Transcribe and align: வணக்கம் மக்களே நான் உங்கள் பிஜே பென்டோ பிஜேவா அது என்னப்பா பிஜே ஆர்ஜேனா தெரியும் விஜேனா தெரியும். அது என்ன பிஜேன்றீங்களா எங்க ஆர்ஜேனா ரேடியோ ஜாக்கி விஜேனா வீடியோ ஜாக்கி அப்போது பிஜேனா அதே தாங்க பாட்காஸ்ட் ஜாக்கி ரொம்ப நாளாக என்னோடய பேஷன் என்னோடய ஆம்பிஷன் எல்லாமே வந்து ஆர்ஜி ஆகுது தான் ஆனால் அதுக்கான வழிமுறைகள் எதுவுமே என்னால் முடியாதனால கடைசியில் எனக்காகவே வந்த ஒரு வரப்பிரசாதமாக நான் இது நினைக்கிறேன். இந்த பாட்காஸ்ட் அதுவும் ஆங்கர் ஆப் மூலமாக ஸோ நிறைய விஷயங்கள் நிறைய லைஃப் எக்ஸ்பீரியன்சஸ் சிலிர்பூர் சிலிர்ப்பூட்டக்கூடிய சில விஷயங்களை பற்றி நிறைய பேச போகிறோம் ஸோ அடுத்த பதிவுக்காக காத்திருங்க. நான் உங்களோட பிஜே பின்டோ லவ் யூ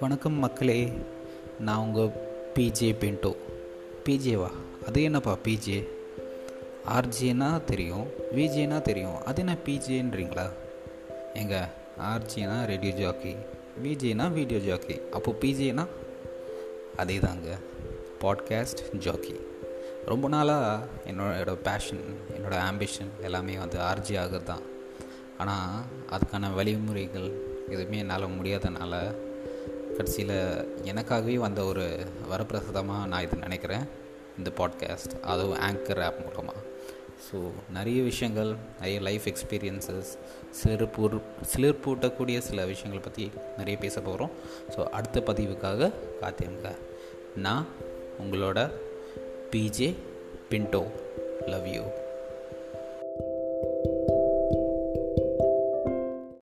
வணக்கம் 0.00 0.32
மக்களே 0.32 0.92
நான் 1.60 1.78
உங்கள் 1.78 2.08
பிஜே 2.54 2.92
பென்டோ 2.92 3.36
பிஜேவா 4.04 4.50
அது 4.86 5.02
என்னப்பா 5.02 5.36
பிஜே 5.44 5.88
ஆர்ஜேனா 6.88 7.64
தெரியும் 7.64 8.06
விஜேனா 8.36 8.82
தெரியும். 8.82 9.24
அது 9.24 9.40
என்ன 9.40 9.56
பிஜேன்றீங்களா 9.64 10.52
எங்க 11.34 11.68
ஆர்ஜேனா 12.00 12.66
ரேடியோ 12.66 12.94
ஜாக்கி 12.94 13.36
விஜேனா 13.82 14.32
வீடியோ 14.32 14.60
ஜாக்கி 14.60 15.00
அப்போது 15.10 15.38
பிஜேனா 15.38 15.86
அதே 16.96 17.18
தாங்க 17.18 17.58
பாட்காஸ்ட் 18.20 18.96
ஜாக்கி 18.98 19.40
ரொம்ப 20.06 20.28
நாளாக 20.28 20.86
என்னோடய 21.06 21.52
பேஷன் 21.52 22.04
என்னோடய 22.38 22.62
ஆம்பிஷன் 22.72 23.22
எல்லாமே 23.22 23.58
வந்து 23.58 23.78
ஆர்ஜி 23.78 24.18
ஆகுது 24.18 24.42
தான் 24.42 24.62
ஆனால் 25.38 25.84
அதுக்கான 26.10 26.54
வழிமுறைகள் 26.54 27.30
எதுவுமே 27.68 27.98
என்னால் 27.98 28.28
முடியாதனால 28.28 29.14
கடைசியில் 29.98 30.34
எனக்காகவே 30.84 31.34
வந்த 31.34 31.64
ஒரு 31.64 32.06
வரப்பிரசாதமாக 32.30 33.06
நான் 33.06 33.22
இது 33.22 33.36
நினைக்கிறேன். 33.36 33.84
இந்த 34.38 34.50
பாட்காஸ்ட் 34.56 35.20
அதுவும் 35.22 35.58
ஆங்கர் 35.58 36.02
ஆப் 36.02 36.18
மூலமாக 36.24 36.58
ஸோ 37.26 37.50
நிறைய 37.72 38.02
விஷயங்கள் 38.02 38.54
நிறைய 38.74 39.00
லைஃப் 39.00 39.22
எக்ஸ்பீரியன்சஸ் 39.24 40.10
சிலிர்பூர் 40.50 41.20
சிலிர்ப்பூட்டக்கூடிய 41.56 42.38
சில 42.38 42.64
விஷயங்களை 42.64 42.98
பற்றி 43.02 43.30
நிறைய 43.56 43.78
பேச 43.78 44.00
போகிறோம் 44.00 44.30
ஸோ 44.76 44.84
அடுத்த 44.84 45.20
பதிவுக்காக 45.20 45.90
காத்திருங்க. 46.20 46.76
நான் 47.36 47.66
உங்களோட 48.22 48.70
பிஜே 49.50 49.94
பின்டோ 50.50 50.86
லவ் 51.46 51.66
யூ 51.66 51.82